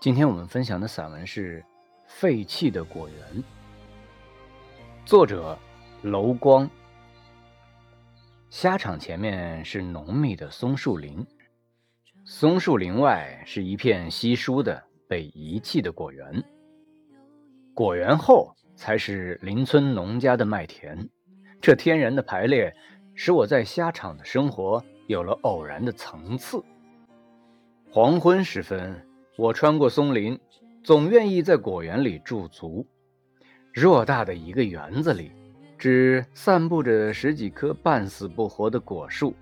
[0.00, 1.60] 今天我们分享的散文是
[2.06, 3.18] 《废弃的果园》，
[5.04, 5.58] 作者
[6.00, 6.68] 楼光。
[8.48, 11.22] 虾场前面是浓密的松树林，
[12.24, 16.42] 松树林外是一片稀疏的被遗弃的果园，
[17.74, 21.06] 果园后才是邻村农家的麦田。
[21.60, 22.74] 这天然的排列，
[23.14, 26.64] 使我在虾场的生活有了偶然的层次。
[27.90, 29.06] 黄昏时分。
[29.40, 30.38] 我穿过松林，
[30.84, 32.86] 总愿意在果园里驻足。
[33.72, 35.32] 偌大的一个园子里，
[35.78, 39.34] 只散布着十几棵半死不活的果树，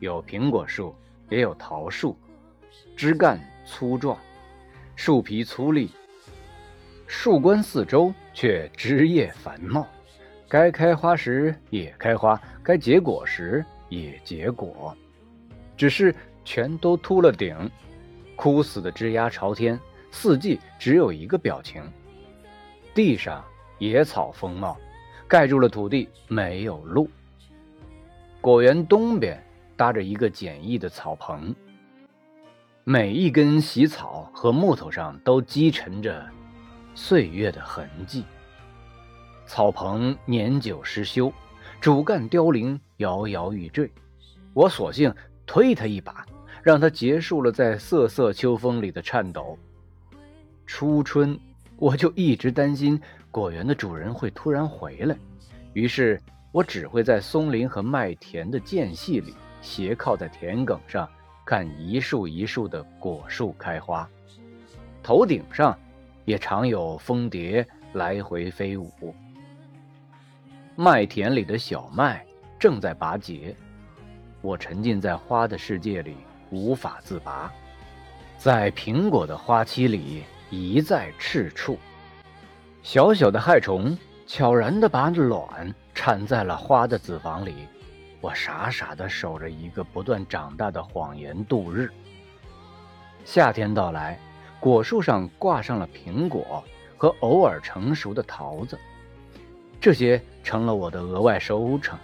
[0.00, 0.94] 有苹果树，
[1.28, 2.16] 也有桃树，
[2.96, 4.16] 枝干粗壮，
[4.94, 5.90] 树皮粗粝，
[7.06, 9.86] 树冠四周却枝叶繁茂，
[10.48, 14.96] 该开花时也开花，该结果时也结果，
[15.76, 17.54] 只是全都秃了顶。
[18.36, 21.82] 枯死的枝丫朝天，四季只有一个表情。
[22.94, 23.44] 地上
[23.78, 24.76] 野草丰茂，
[25.26, 27.10] 盖住了土地，没有路。
[28.40, 29.42] 果园东边
[29.76, 31.54] 搭着一个简易的草棚，
[32.84, 36.24] 每一根喜草和木头上都积沉着
[36.94, 38.24] 岁月的痕迹。
[39.46, 41.32] 草棚年久失修，
[41.80, 43.90] 主干凋零，摇摇欲坠。
[44.54, 45.12] 我索性
[45.44, 46.24] 推他一把。
[46.66, 49.56] 让他结束了在瑟瑟秋风里的颤抖。
[50.66, 51.38] 初春，
[51.76, 53.00] 我就一直担心
[53.30, 55.16] 果园的主人会突然回来，
[55.74, 61.08] 于是我只会在松林和麦田的间隙里斜靠在田埂上，
[61.44, 64.04] 看一树一树的果树开花。
[65.04, 65.78] 头顶上
[66.24, 69.14] 也常有蜂蝶来回飞舞。
[70.74, 72.26] 麦田里的小麦
[72.58, 73.54] 正在拔节，
[74.42, 76.16] 我沉浸在花的世界里。
[76.50, 77.52] 无法自拔，
[78.38, 81.78] 在苹果的花期里一再赤处。
[82.82, 87.66] 小小的害虫悄然地把卵产在了花的子房里。
[88.20, 91.90] 我傻傻地守着一个不断长大的谎言度日。
[93.24, 94.18] 夏天到来，
[94.58, 96.64] 果树上挂上了苹果
[96.96, 98.78] 和偶尔成熟的桃子，
[99.80, 101.98] 这些成了我的额外收成。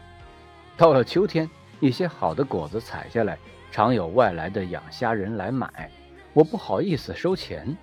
[0.76, 1.48] 到了秋天，
[1.80, 3.38] 一些好的果子采下来。
[3.72, 5.90] 常有外来的养虾人来买，
[6.34, 7.74] 我不好意思收钱，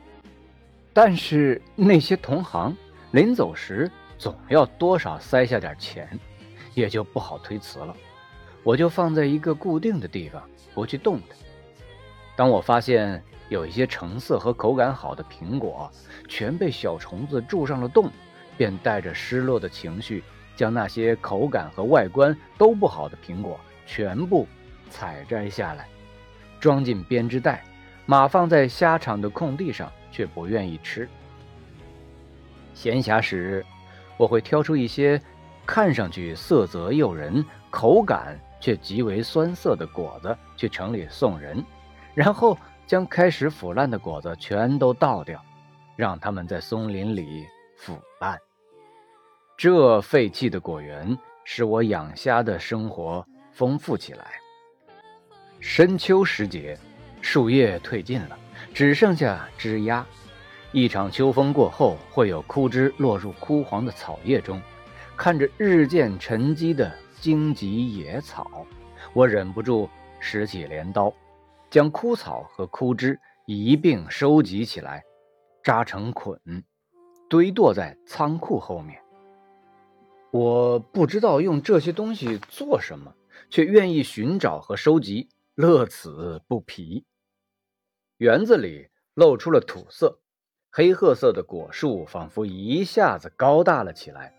[0.94, 2.78] 但是那些同行
[3.10, 6.08] 临走时总要多少塞下点钱，
[6.76, 7.98] 也就不好推辞了。
[8.62, 11.36] 我就放在一个固定的地方，不去动它。
[12.36, 15.90] 当我发现有一些成色和口感好的苹果
[16.28, 18.12] 全被小虫子蛀上了洞，
[18.56, 20.24] 便带着失落的情绪，
[20.56, 24.48] 将那些口感和外观都不好的苹果全部。
[24.90, 25.88] 采摘下来，
[26.60, 27.64] 装进编织袋，
[28.06, 31.08] 码放在虾场的空地上，却不愿意吃。
[32.74, 33.66] 闲暇时，
[34.18, 35.22] 我会挑出一些
[35.66, 41.64] 看上去色泽诱人、口感却极为酸涩的果子去城里送人，
[42.14, 42.58] 然后
[42.88, 45.44] 将开始腐烂的果子全都倒掉，
[45.96, 47.46] 让它们在松林里
[47.78, 48.38] 腐烂。
[49.58, 54.39] 这废弃的果园使我养虾的生活丰富起来。
[55.60, 56.78] 深秋时节，
[57.22, 58.38] 树叶褪尽了，
[58.74, 60.06] 只剩下枝丫。
[60.72, 64.62] 一场秋风过后，会有枯枝落入枯黄的草叶中。
[65.18, 66.90] 看着日渐沉积的
[67.20, 68.66] 荆棘野草，
[69.14, 69.90] 我忍不住
[70.20, 71.14] 拾起镰刀，
[71.70, 75.04] 将枯草和枯枝一并收集起来，
[75.62, 76.40] 扎成捆，
[77.28, 78.98] 堆垛在仓库后面。
[80.32, 83.14] 我不知道用这些东西做什么，
[83.50, 85.28] 却愿意寻找和收集。
[85.62, 87.04] 乐此不疲。
[88.16, 90.22] 园子里露出了土色，
[90.72, 94.34] 黑褐色的果树仿佛一下子高大了起来。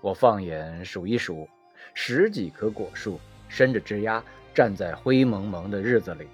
[0.00, 1.46] 我放眼数一数，
[1.92, 6.26] 十几棵果树伸着枝丫站在灰蒙蒙的日子里。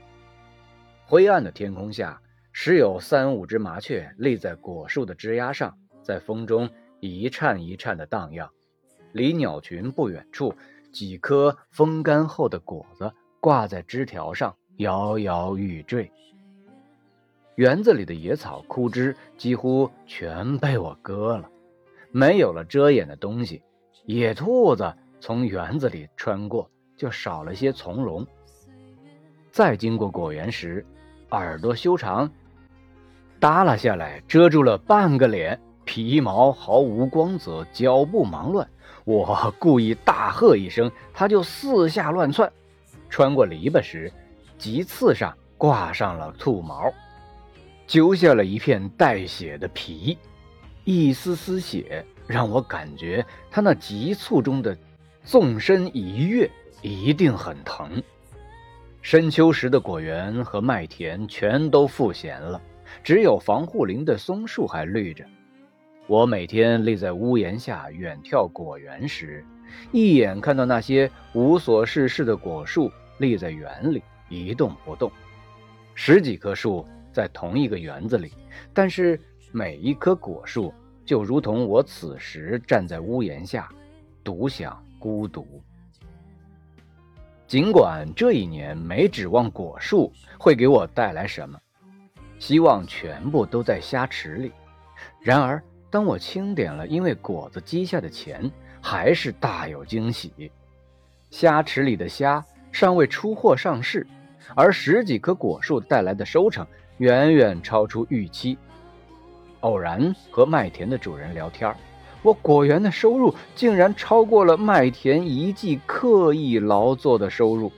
[1.06, 2.22] 灰暗的天空下，
[2.52, 6.70] 时有三五只麻雀立在果树的枝丫上，在风中
[7.00, 8.48] 一颤一颤的荡漾。
[9.10, 10.54] 离鸟群不远处，
[10.92, 13.12] 几颗风干后的果子。
[13.44, 16.10] 挂在枝条上，摇摇欲坠。
[17.56, 21.46] 园子里的野草、枯枝几乎全被我割了，
[22.10, 23.62] 没有了遮掩的东西。
[24.06, 28.26] 野兔子从园子里穿过，就少了些从容。
[29.52, 30.82] 再经过果园时，
[31.28, 32.30] 耳朵修长，
[33.38, 38.66] 耷拉下来，遮住了半个脸，皮毛毫无光泽，脚步忙乱。
[39.04, 42.50] 我故意大喝一声，它就四下乱窜。
[43.14, 44.12] 穿过篱笆时，
[44.58, 46.92] 棘刺上挂上了兔毛。
[47.86, 50.18] 揪下了一片带血的皮，
[50.82, 54.76] 一丝丝血让我感觉他那急促中的
[55.22, 56.50] 纵身一跃
[56.82, 58.02] 一定很疼。
[59.00, 62.60] 深秋时的果园和麦田全都复闲了，
[63.04, 65.24] 只有防护林的松树还绿着。
[66.08, 69.44] 我每天立在屋檐下远眺果园时，
[69.92, 75.10] 一眼看到那些无所事事的果树立在园里一动不动，
[75.94, 78.32] 十几棵树在同一个园子里，
[78.72, 79.20] 但是
[79.52, 80.72] 每一棵果树
[81.04, 83.68] 就如同我此时站在屋檐下，
[84.22, 85.46] 独享孤独。
[87.46, 91.60] 尽管这一年没指望果树会给我带来什么，
[92.38, 94.50] 希望全部都在虾池里。
[95.20, 98.50] 然而，当我清点了因为果子积下的钱，
[98.80, 100.50] 还是大有惊喜。
[101.30, 104.04] 虾池里的虾尚未出货上市，
[104.56, 106.66] 而十几棵果树带来的收成
[106.98, 108.58] 远远超出预期。
[109.60, 111.72] 偶然和麦田的主人聊天
[112.20, 117.70] 我果园的收入竟然超过了麦田一季刻意劳作的收入，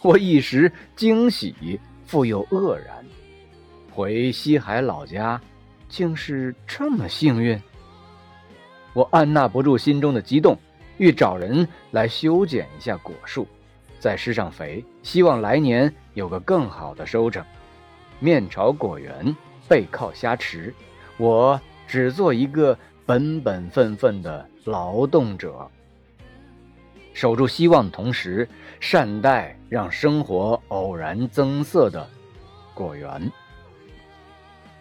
[0.00, 3.04] 我一时惊喜，复又愕然。
[3.90, 5.40] 回西海老家，
[5.88, 7.60] 竟是这么幸运。
[8.92, 10.56] 我按捺不住心中的激动，
[10.98, 13.44] 欲找人来修剪一下果树，
[13.98, 17.44] 再施上肥，希望来年有个更好的收成。
[18.20, 19.34] 面朝果园，
[19.68, 20.74] 背靠虾池，
[21.16, 22.76] 我只做一个。
[23.08, 25.70] 本本分分的劳动者，
[27.14, 28.48] 守住希望的同时，
[28.80, 32.04] 善待让生活偶然增色的
[32.74, 33.30] 果园。